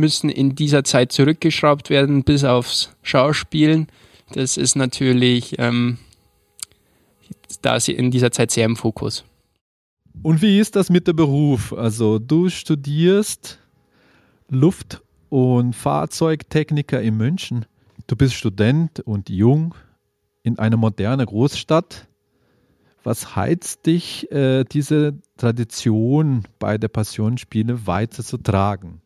müssen 0.00 0.30
in 0.30 0.54
dieser 0.54 0.84
Zeit 0.84 1.12
zurückgeschraubt 1.12 1.90
werden, 1.90 2.24
bis 2.24 2.44
aufs 2.44 2.90
Schauspielen. 3.02 3.86
Das 4.32 4.56
ist 4.56 4.76
natürlich 4.76 5.58
ähm, 5.58 5.98
da 7.62 7.76
in 7.76 8.10
dieser 8.10 8.30
Zeit 8.30 8.50
sehr 8.50 8.64
im 8.64 8.76
Fokus. 8.76 9.24
Und 10.22 10.42
wie 10.42 10.58
ist 10.58 10.76
das 10.76 10.90
mit 10.90 11.06
dem 11.06 11.16
Beruf? 11.16 11.72
Also 11.72 12.18
du 12.18 12.48
studierst 12.48 13.58
Luft- 14.48 15.02
und 15.28 15.74
Fahrzeugtechniker 15.74 17.00
in 17.00 17.16
München. 17.16 17.66
Du 18.06 18.16
bist 18.16 18.34
Student 18.34 19.00
und 19.00 19.30
jung 19.30 19.74
in 20.42 20.58
einer 20.58 20.76
modernen 20.76 21.26
Großstadt. 21.26 22.08
Was 23.02 23.34
heizt 23.34 23.86
dich, 23.86 24.30
äh, 24.30 24.64
diese 24.64 25.14
Tradition 25.36 26.44
bei 26.58 26.76
der 26.76 26.88
Passionsspiele 26.88 27.86
weiterzutragen? 27.86 29.00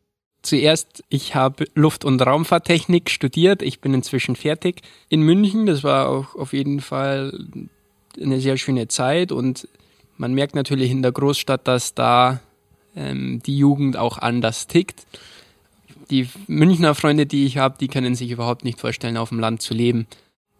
Zuerst, 0.44 1.02
ich 1.08 1.34
habe 1.34 1.64
Luft- 1.74 2.04
und 2.04 2.20
Raumfahrttechnik 2.20 3.08
studiert. 3.08 3.62
Ich 3.62 3.80
bin 3.80 3.94
inzwischen 3.94 4.36
fertig 4.36 4.82
in 5.08 5.22
München. 5.22 5.64
Das 5.64 5.82
war 5.82 6.10
auch 6.10 6.34
auf 6.34 6.52
jeden 6.52 6.82
Fall 6.82 7.46
eine 8.20 8.38
sehr 8.40 8.58
schöne 8.58 8.86
Zeit 8.88 9.32
und 9.32 9.66
man 10.18 10.34
merkt 10.34 10.54
natürlich 10.54 10.90
in 10.90 11.00
der 11.00 11.12
Großstadt, 11.12 11.66
dass 11.66 11.94
da 11.94 12.40
ähm, 12.94 13.40
die 13.46 13.56
Jugend 13.56 13.96
auch 13.96 14.18
anders 14.18 14.66
tickt. 14.66 15.06
Die 16.10 16.28
Münchner 16.46 16.94
Freunde, 16.94 17.24
die 17.24 17.46
ich 17.46 17.56
habe, 17.56 17.78
die 17.80 17.88
können 17.88 18.14
sich 18.14 18.30
überhaupt 18.30 18.64
nicht 18.64 18.78
vorstellen, 18.78 19.16
auf 19.16 19.30
dem 19.30 19.40
Land 19.40 19.62
zu 19.62 19.72
leben. 19.72 20.06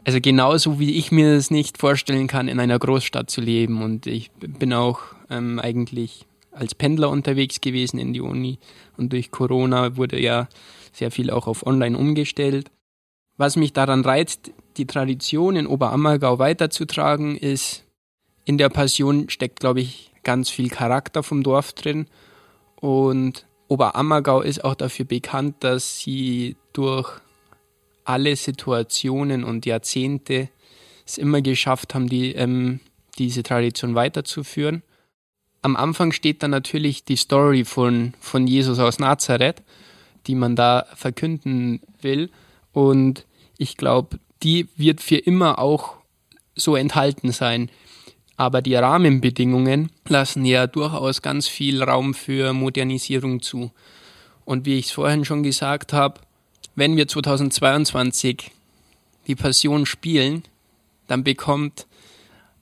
Also 0.06 0.18
genauso 0.18 0.80
wie 0.80 0.96
ich 0.96 1.12
mir 1.12 1.34
es 1.34 1.50
nicht 1.50 1.76
vorstellen 1.76 2.26
kann, 2.26 2.48
in 2.48 2.58
einer 2.58 2.78
Großstadt 2.78 3.28
zu 3.28 3.42
leben. 3.42 3.82
Und 3.82 4.06
ich 4.06 4.30
bin 4.32 4.72
auch 4.72 5.00
ähm, 5.28 5.58
eigentlich 5.58 6.24
als 6.54 6.74
Pendler 6.74 7.10
unterwegs 7.10 7.60
gewesen 7.60 7.98
in 7.98 8.12
die 8.12 8.20
Uni. 8.20 8.58
Und 8.96 9.12
durch 9.12 9.30
Corona 9.30 9.96
wurde 9.96 10.20
ja 10.20 10.48
sehr 10.92 11.10
viel 11.10 11.30
auch 11.30 11.46
auf 11.46 11.66
Online 11.66 11.96
umgestellt. 11.96 12.70
Was 13.36 13.56
mich 13.56 13.72
daran 13.72 14.04
reizt, 14.04 14.52
die 14.76 14.86
Tradition 14.86 15.56
in 15.56 15.66
Oberammergau 15.66 16.38
weiterzutragen, 16.38 17.36
ist, 17.36 17.84
in 18.44 18.58
der 18.58 18.68
Passion 18.68 19.28
steckt, 19.28 19.60
glaube 19.60 19.80
ich, 19.80 20.12
ganz 20.22 20.50
viel 20.50 20.68
Charakter 20.68 21.22
vom 21.22 21.42
Dorf 21.42 21.72
drin. 21.72 22.06
Und 22.76 23.46
Oberammergau 23.68 24.40
ist 24.40 24.62
auch 24.64 24.74
dafür 24.74 25.04
bekannt, 25.04 25.56
dass 25.60 25.98
sie 25.98 26.56
durch 26.72 27.10
alle 28.04 28.36
Situationen 28.36 29.44
und 29.44 29.66
Jahrzehnte 29.66 30.48
es 31.06 31.18
immer 31.18 31.40
geschafft 31.42 31.94
haben, 31.94 32.08
die, 32.08 32.32
ähm, 32.32 32.80
diese 33.18 33.42
Tradition 33.42 33.94
weiterzuführen. 33.94 34.82
Am 35.64 35.76
Anfang 35.76 36.12
steht 36.12 36.42
dann 36.42 36.50
natürlich 36.50 37.04
die 37.04 37.16
Story 37.16 37.64
von, 37.64 38.12
von 38.20 38.46
Jesus 38.46 38.78
aus 38.78 38.98
Nazareth, 38.98 39.62
die 40.26 40.34
man 40.34 40.56
da 40.56 40.84
verkünden 40.94 41.80
will. 42.02 42.30
Und 42.74 43.24
ich 43.56 43.78
glaube, 43.78 44.18
die 44.42 44.68
wird 44.76 45.00
für 45.00 45.16
immer 45.16 45.58
auch 45.58 45.94
so 46.54 46.76
enthalten 46.76 47.32
sein. 47.32 47.70
Aber 48.36 48.60
die 48.60 48.74
Rahmenbedingungen 48.74 49.90
lassen 50.06 50.44
ja 50.44 50.66
durchaus 50.66 51.22
ganz 51.22 51.48
viel 51.48 51.82
Raum 51.82 52.12
für 52.12 52.52
Modernisierung 52.52 53.40
zu. 53.40 53.72
Und 54.44 54.66
wie 54.66 54.78
ich 54.78 54.88
es 54.88 54.92
vorhin 54.92 55.24
schon 55.24 55.42
gesagt 55.42 55.94
habe, 55.94 56.20
wenn 56.76 56.94
wir 56.94 57.08
2022 57.08 58.50
die 59.26 59.34
Passion 59.34 59.86
spielen, 59.86 60.42
dann 61.06 61.24
bekommt 61.24 61.86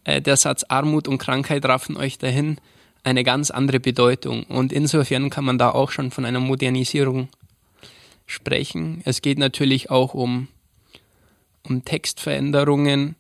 äh, 0.05 0.23
der 0.23 0.37
Satz 0.37 0.63
Armut 0.69 1.09
und 1.09 1.19
Krankheit 1.19 1.65
raffen 1.65 1.97
euch 1.97 2.19
dahin 2.19 2.59
eine 3.05 3.25
ganz 3.25 3.51
andere 3.51 3.81
Bedeutung. 3.81 4.45
Und 4.45 4.73
insofern 4.73 5.31
kann 5.31 5.45
man 5.45 5.59
da 5.59 5.71
auch 5.71 5.91
schon 5.91 6.11
von 6.11 6.25
einer 6.25 6.41
Modernisierung 6.41 7.29
sprechen. 8.27 9.03
Es 9.05 9.23
geht 9.23 9.39
natürlich 9.39 9.91
auch 9.91 10.15
um, 10.15 10.49
um 11.67 11.85
Textveränderungen, 11.85 13.17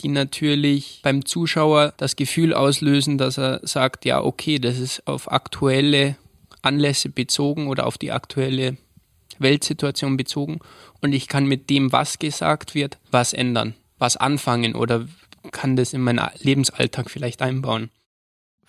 die 0.00 0.08
natürlich 0.08 1.00
beim 1.02 1.24
Zuschauer 1.24 1.92
das 1.96 2.16
Gefühl 2.16 2.54
auslösen, 2.54 3.18
dass 3.18 3.38
er 3.38 3.60
sagt, 3.62 4.04
ja, 4.04 4.22
okay, 4.22 4.58
das 4.58 4.78
ist 4.78 5.06
auf 5.06 5.30
aktuelle 5.30 6.16
Anlässe 6.62 7.08
bezogen 7.08 7.66
oder 7.66 7.86
auf 7.86 7.98
die 7.98 8.12
aktuelle 8.12 8.76
Weltsituation 9.38 10.16
bezogen 10.16 10.60
und 11.00 11.12
ich 11.12 11.28
kann 11.28 11.46
mit 11.46 11.70
dem, 11.70 11.92
was 11.92 12.18
gesagt 12.18 12.74
wird, 12.74 12.98
was 13.10 13.32
ändern, 13.32 13.74
was 13.98 14.16
anfangen 14.16 14.74
oder 14.74 15.06
kann 15.52 15.76
das 15.76 15.92
in 15.92 16.00
meinen 16.00 16.28
Lebensalltag 16.40 17.10
vielleicht 17.10 17.42
einbauen. 17.42 17.90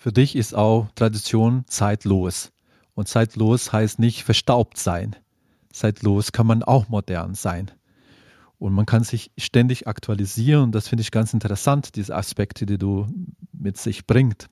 Für 0.02 0.12
dich 0.12 0.34
ist 0.34 0.54
auch 0.54 0.88
Tradition 0.94 1.64
zeitlos. 1.66 2.52
Und 2.94 3.06
zeitlos 3.06 3.70
heißt 3.70 3.98
nicht 3.98 4.22
verstaubt 4.22 4.78
sein. 4.78 5.14
Zeitlos 5.74 6.32
kann 6.32 6.46
man 6.46 6.62
auch 6.62 6.88
modern 6.88 7.34
sein. 7.34 7.70
Und 8.56 8.72
man 8.72 8.86
kann 8.86 9.04
sich 9.04 9.30
ständig 9.36 9.86
aktualisieren. 9.88 10.72
das 10.72 10.88
finde 10.88 11.02
ich 11.02 11.10
ganz 11.10 11.34
interessant, 11.34 11.96
diese 11.96 12.16
Aspekte, 12.16 12.64
die 12.64 12.78
du 12.78 13.08
mit 13.52 13.76
sich 13.76 14.06
bringt. 14.06 14.46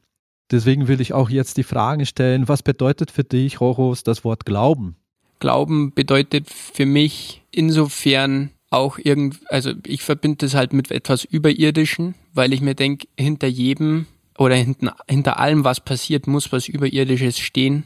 Deswegen 0.51 0.87
will 0.87 1.01
ich 1.01 1.15
auch 1.15 1.31
jetzt 1.31 1.57
die 1.57 1.63
Frage 1.63 2.05
stellen, 2.05 2.47
was 2.47 2.63
bedeutet 2.63 3.11
für 3.11 3.25
dich, 3.25 3.59
Roros, 3.59 4.03
das 4.03 4.25
Wort 4.25 4.45
Glauben? 4.45 4.97
Glauben 5.39 5.95
bedeutet 5.95 6.51
für 6.51 6.85
mich 6.85 7.43
insofern 7.51 8.51
auch 8.69 8.99
irgend, 8.99 9.41
also 9.49 9.73
ich 9.87 10.03
verbinde 10.03 10.45
das 10.45 10.53
halt 10.53 10.75
mit 10.75 10.91
etwas 10.91 11.25
Überirdischen, 11.25 12.17
weil 12.35 12.53
ich 12.53 12.61
mir 12.61 12.75
denke, 12.75 13.09
hinter 13.17 13.47
jedem 13.47 14.07
oder 14.39 14.55
hinten, 14.55 14.89
hinter 15.09 15.39
allem, 15.39 15.65
was 15.65 15.81
passiert, 15.81 16.27
muss 16.27 16.53
was 16.53 16.69
Überirdisches 16.69 17.39
stehen, 17.39 17.85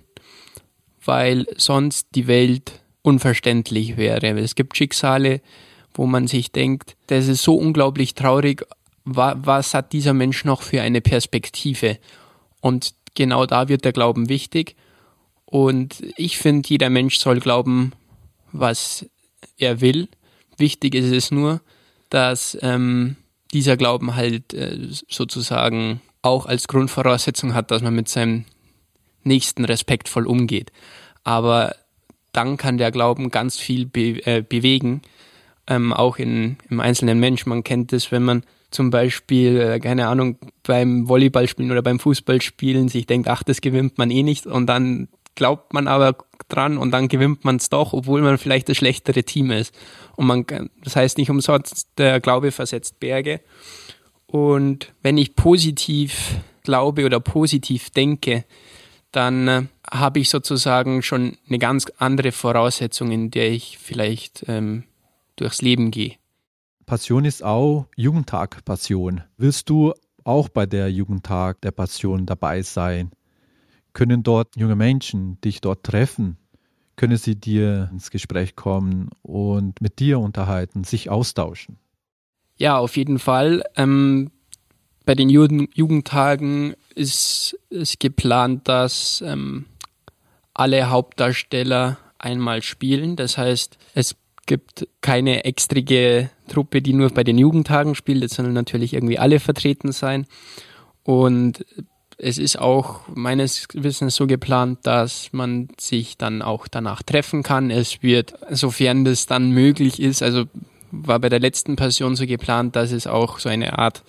weil 1.04 1.46
sonst 1.56 2.08
die 2.14 2.26
Welt 2.28 2.80
unverständlich 3.00 3.96
wäre. 3.96 4.38
Es 4.38 4.54
gibt 4.54 4.76
Schicksale, 4.76 5.40
wo 5.94 6.06
man 6.06 6.26
sich 6.26 6.52
denkt, 6.52 6.94
das 7.06 7.26
ist 7.26 7.42
so 7.42 7.56
unglaublich 7.56 8.14
traurig, 8.14 8.64
was 9.04 9.74
hat 9.74 9.92
dieser 9.92 10.12
Mensch 10.12 10.44
noch 10.44 10.62
für 10.62 10.82
eine 10.82 11.00
Perspektive? 11.00 11.98
Und 12.60 12.94
genau 13.14 13.46
da 13.46 13.68
wird 13.68 13.84
der 13.84 13.92
Glauben 13.92 14.28
wichtig. 14.28 14.76
Und 15.46 16.02
ich 16.16 16.38
finde, 16.38 16.68
jeder 16.68 16.88
Mensch 16.88 17.18
soll 17.18 17.40
glauben, 17.40 17.92
was 18.52 19.06
er 19.56 19.80
will. 19.80 20.08
Wichtig 20.56 20.94
ist 20.94 21.10
es 21.10 21.30
nur, 21.30 21.62
dass 22.10 22.56
ähm, 22.60 23.16
dieser 23.52 23.76
Glauben 23.76 24.14
halt 24.14 24.54
äh, 24.54 24.78
sozusagen 25.08 26.00
auch 26.22 26.46
als 26.46 26.68
Grundvoraussetzung 26.68 27.54
hat, 27.54 27.70
dass 27.70 27.82
man 27.82 27.94
mit 27.94 28.08
seinem 28.08 28.44
Nächsten 29.24 29.64
respektvoll 29.64 30.26
umgeht. 30.26 30.72
Aber 31.24 31.74
dann 32.32 32.56
kann 32.56 32.78
der 32.78 32.90
Glauben 32.90 33.30
ganz 33.30 33.58
viel 33.58 33.86
be 33.86 34.24
äh, 34.26 34.42
bewegen, 34.42 35.02
ähm, 35.66 35.92
auch 35.92 36.16
in, 36.18 36.56
im 36.70 36.80
einzelnen 36.80 37.20
Mensch. 37.20 37.46
Man 37.46 37.62
kennt 37.62 37.92
es, 37.92 38.10
wenn 38.10 38.22
man 38.22 38.44
zum 38.70 38.90
Beispiel, 38.90 39.60
äh, 39.60 39.80
keine 39.80 40.08
Ahnung, 40.08 40.38
beim 40.62 41.08
Volleyballspielen 41.08 41.70
oder 41.70 41.82
beim 41.82 41.98
Fußballspielen 41.98 42.88
sich 42.88 43.06
denkt, 43.06 43.28
ach, 43.28 43.42
das 43.42 43.60
gewinnt 43.60 43.98
man 43.98 44.10
eh 44.10 44.22
nicht 44.22 44.46
und 44.46 44.66
dann 44.66 45.08
glaubt 45.34 45.72
man 45.72 45.88
aber 45.88 46.16
dran 46.48 46.78
und 46.78 46.90
dann 46.90 47.08
gewinnt 47.08 47.44
man 47.44 47.56
es 47.56 47.68
doch, 47.68 47.92
obwohl 47.92 48.22
man 48.22 48.38
vielleicht 48.38 48.68
das 48.68 48.76
schlechtere 48.76 49.24
Team 49.24 49.50
ist. 49.50 49.74
Und 50.16 50.26
man, 50.26 50.44
das 50.82 50.96
heißt 50.96 51.18
nicht 51.18 51.30
umsonst, 51.30 51.88
der 51.98 52.20
Glaube 52.20 52.52
versetzt 52.52 53.00
Berge. 53.00 53.40
Und 54.32 54.94
wenn 55.02 55.18
ich 55.18 55.36
positiv 55.36 56.40
glaube 56.62 57.04
oder 57.04 57.20
positiv 57.20 57.90
denke, 57.90 58.46
dann 59.10 59.46
äh, 59.46 59.62
habe 59.90 60.20
ich 60.20 60.30
sozusagen 60.30 61.02
schon 61.02 61.36
eine 61.46 61.58
ganz 61.58 61.84
andere 61.98 62.32
Voraussetzung, 62.32 63.12
in 63.12 63.30
der 63.30 63.50
ich 63.50 63.76
vielleicht 63.76 64.46
ähm, 64.48 64.84
durchs 65.36 65.60
Leben 65.60 65.90
gehe. 65.90 66.14
Passion 66.86 67.26
ist 67.26 67.44
auch 67.44 67.88
Jugendtag 67.94 68.64
Passion. 68.64 69.20
Willst 69.36 69.68
du 69.68 69.92
auch 70.24 70.48
bei 70.48 70.64
der 70.64 70.90
Jugendtag 70.90 71.60
der 71.60 71.72
Passion 71.72 72.24
dabei 72.24 72.62
sein? 72.62 73.10
Können 73.92 74.22
dort 74.22 74.56
junge 74.56 74.76
Menschen 74.76 75.42
dich 75.42 75.60
dort 75.60 75.84
treffen? 75.84 76.38
Können 76.96 77.18
sie 77.18 77.36
dir 77.36 77.90
ins 77.92 78.10
Gespräch 78.10 78.56
kommen 78.56 79.10
und 79.20 79.82
mit 79.82 79.98
dir 79.98 80.20
unterhalten, 80.20 80.84
sich 80.84 81.10
austauschen? 81.10 81.76
Ja, 82.62 82.78
auf 82.78 82.96
jeden 82.96 83.18
Fall. 83.18 83.64
Ähm, 83.74 84.30
bei 85.04 85.16
den 85.16 85.28
Jugend 85.28 85.76
Jugendtagen 85.76 86.74
ist 86.94 87.58
es 87.70 87.98
geplant, 87.98 88.68
dass 88.68 89.20
ähm, 89.26 89.64
alle 90.54 90.88
Hauptdarsteller 90.88 91.98
einmal 92.18 92.62
spielen. 92.62 93.16
Das 93.16 93.36
heißt, 93.36 93.78
es 93.94 94.14
gibt 94.46 94.86
keine 95.00 95.44
extrige 95.44 96.30
Truppe, 96.46 96.82
die 96.82 96.92
nur 96.92 97.10
bei 97.10 97.24
den 97.24 97.36
Jugendtagen 97.36 97.96
spielt. 97.96 98.22
Es 98.22 98.34
sollen 98.34 98.52
natürlich 98.52 98.94
irgendwie 98.94 99.18
alle 99.18 99.40
vertreten 99.40 99.90
sein. 99.90 100.28
Und 101.02 101.66
es 102.16 102.38
ist 102.38 102.60
auch 102.60 103.08
meines 103.12 103.66
Wissens 103.72 104.14
so 104.14 104.28
geplant, 104.28 104.78
dass 104.84 105.32
man 105.32 105.66
sich 105.80 106.16
dann 106.16 106.42
auch 106.42 106.68
danach 106.68 107.02
treffen 107.02 107.42
kann. 107.42 107.72
Es 107.72 108.04
wird, 108.04 108.34
sofern 108.50 109.04
das 109.04 109.26
dann 109.26 109.50
möglich 109.50 110.00
ist, 110.00 110.22
also 110.22 110.44
war 110.92 111.18
bei 111.18 111.28
der 111.28 111.40
letzten 111.40 111.74
Passion 111.74 112.14
so 112.14 112.26
geplant, 112.26 112.76
dass 112.76 112.92
es 112.92 113.06
auch 113.06 113.38
so 113.38 113.48
eine 113.48 113.78
Art 113.78 114.02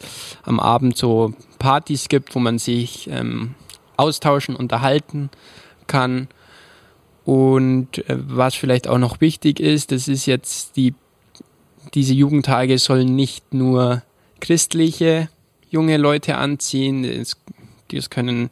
am 0.44 0.60
Abend 0.60 0.98
so 0.98 1.34
Partys 1.58 2.10
gibt, 2.10 2.36
wo 2.36 2.40
man 2.40 2.60
sich 2.60 3.10
ähm, 3.10 3.56
austauschen, 3.98 4.56
unterhalten 4.56 5.30
kann. 5.88 6.28
Und 7.26 7.98
äh, 8.10 8.18
was 8.20 8.56
vielleicht 8.56 8.88
auch 8.88 8.98
noch 8.98 9.22
wichtig 9.22 9.60
ist, 9.60 9.92
das 9.92 10.08
ist 10.08 10.26
jetzt 10.26 10.76
die, 10.76 10.94
diese 11.94 12.14
Jugendtage 12.14 12.78
sollen 12.78 13.16
nicht 13.16 13.54
nur 13.54 14.04
christliche 14.42 15.30
junge 15.70 15.98
Leute 15.98 16.36
anziehen, 16.36 17.06
es, 17.06 17.38
das 17.92 18.10
können 18.10 18.50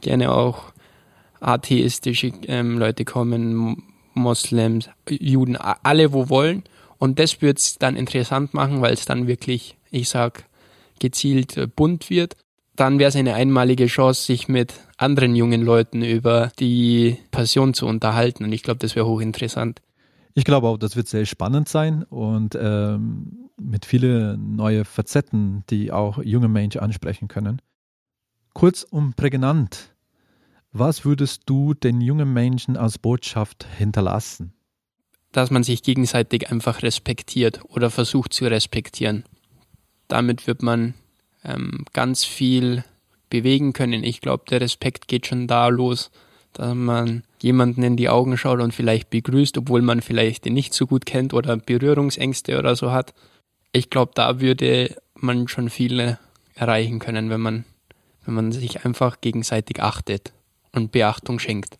gerne 0.00 0.32
auch 0.32 0.72
atheistische 1.40 2.32
ähm, 2.46 2.78
Leute 2.78 3.04
kommen, 3.04 3.82
Moslems, 4.14 4.88
Juden, 5.08 5.56
alle 5.56 6.12
wo 6.12 6.30
wollen. 6.30 6.62
Und 7.04 7.18
das 7.18 7.42
wird 7.42 7.58
es 7.58 7.78
dann 7.78 7.96
interessant 7.96 8.54
machen, 8.54 8.80
weil 8.80 8.94
es 8.94 9.04
dann 9.04 9.26
wirklich, 9.26 9.76
ich 9.90 10.08
sag, 10.08 10.46
gezielt 10.98 11.56
äh, 11.56 11.66
bunt 11.66 12.08
wird 12.10 12.36
dann 12.76 12.98
wäre 12.98 13.08
es 13.08 13.16
eine 13.16 13.34
einmalige 13.34 13.86
Chance, 13.86 14.24
sich 14.24 14.48
mit 14.48 14.74
anderen 14.96 15.36
jungen 15.36 15.62
Leuten 15.62 16.02
über 16.02 16.50
die 16.58 17.18
Passion 17.30 17.74
zu 17.74 17.86
unterhalten. 17.86 18.44
Und 18.44 18.52
ich 18.52 18.62
glaube, 18.62 18.78
das 18.78 18.96
wäre 18.96 19.06
hochinteressant. 19.06 19.80
Ich 20.34 20.44
glaube 20.44 20.66
auch, 20.66 20.76
das 20.76 20.96
wird 20.96 21.06
sehr 21.06 21.26
spannend 21.26 21.68
sein 21.68 22.02
und 22.02 22.58
ähm, 22.60 23.50
mit 23.56 23.84
vielen 23.84 24.56
neuen 24.56 24.84
Facetten, 24.84 25.62
die 25.70 25.92
auch 25.92 26.18
junge 26.18 26.48
Menschen 26.48 26.80
ansprechen 26.80 27.28
können. 27.28 27.62
Kurz 28.52 28.82
und 28.82 29.14
prägnant, 29.14 29.94
was 30.72 31.04
würdest 31.04 31.42
du 31.46 31.74
den 31.74 32.00
jungen 32.00 32.32
Menschen 32.32 32.76
als 32.76 32.98
Botschaft 32.98 33.64
hinterlassen? 33.78 34.53
Dass 35.34 35.50
man 35.50 35.64
sich 35.64 35.82
gegenseitig 35.82 36.50
einfach 36.52 36.82
respektiert 36.82 37.60
oder 37.64 37.90
versucht 37.90 38.32
zu 38.32 38.44
respektieren. 38.46 39.24
Damit 40.06 40.46
wird 40.46 40.62
man 40.62 40.94
ähm, 41.44 41.84
ganz 41.92 42.22
viel 42.22 42.84
bewegen 43.30 43.72
können. 43.72 44.04
Ich 44.04 44.20
glaube, 44.20 44.44
der 44.48 44.60
Respekt 44.60 45.08
geht 45.08 45.26
schon 45.26 45.48
da 45.48 45.66
los, 45.66 46.12
dass 46.52 46.72
man 46.72 47.24
jemanden 47.42 47.82
in 47.82 47.96
die 47.96 48.08
Augen 48.08 48.38
schaut 48.38 48.60
und 48.60 48.72
vielleicht 48.72 49.10
begrüßt, 49.10 49.58
obwohl 49.58 49.82
man 49.82 50.02
vielleicht 50.02 50.44
den 50.44 50.54
nicht 50.54 50.72
so 50.72 50.86
gut 50.86 51.04
kennt 51.04 51.34
oder 51.34 51.56
Berührungsängste 51.56 52.56
oder 52.56 52.76
so 52.76 52.92
hat. 52.92 53.12
Ich 53.72 53.90
glaube, 53.90 54.12
da 54.14 54.40
würde 54.40 54.96
man 55.14 55.48
schon 55.48 55.68
viele 55.68 56.20
erreichen 56.54 57.00
können, 57.00 57.28
wenn 57.28 57.40
man, 57.40 57.64
wenn 58.24 58.34
man 58.34 58.52
sich 58.52 58.84
einfach 58.84 59.20
gegenseitig 59.20 59.82
achtet 59.82 60.32
und 60.70 60.92
Beachtung 60.92 61.40
schenkt. 61.40 61.76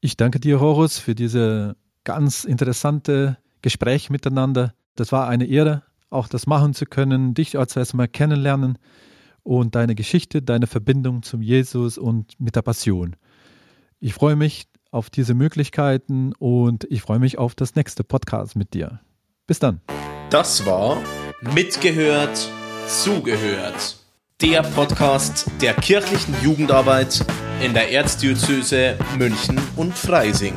Ich 0.00 0.16
danke 0.16 0.40
dir, 0.40 0.58
Horus, 0.58 0.98
für 0.98 1.14
diese 1.14 1.76
ganz 2.04 2.44
interessante 2.44 3.38
Gespräch 3.62 4.10
miteinander. 4.10 4.74
Das 4.94 5.10
war 5.10 5.28
eine 5.28 5.46
Ehre, 5.46 5.82
auch 6.10 6.28
das 6.28 6.46
machen 6.46 6.74
zu 6.74 6.86
können, 6.86 7.34
dich 7.34 7.58
als 7.58 7.76
erstmal 7.76 8.08
kennenlernen 8.08 8.78
und 9.42 9.74
deine 9.74 9.94
Geschichte, 9.94 10.42
deine 10.42 10.66
Verbindung 10.66 11.22
zum 11.22 11.42
Jesus 11.42 11.98
und 11.98 12.38
mit 12.40 12.56
der 12.56 12.62
Passion. 12.62 13.16
Ich 14.00 14.14
freue 14.14 14.36
mich 14.36 14.66
auf 14.90 15.10
diese 15.10 15.34
Möglichkeiten 15.34 16.32
und 16.38 16.84
ich 16.90 17.02
freue 17.02 17.18
mich 17.18 17.38
auf 17.38 17.54
das 17.54 17.74
nächste 17.74 18.04
Podcast 18.04 18.54
mit 18.54 18.74
dir. 18.74 19.00
Bis 19.46 19.58
dann. 19.58 19.80
Das 20.30 20.64
war 20.66 21.02
Mitgehört, 21.54 22.48
Zugehört. 22.86 23.98
Der 24.40 24.62
Podcast 24.62 25.50
der 25.60 25.74
kirchlichen 25.74 26.34
Jugendarbeit 26.42 27.24
in 27.62 27.72
der 27.72 27.90
Erzdiözese 27.90 28.98
München 29.16 29.58
und 29.76 29.96
Freising. 29.96 30.54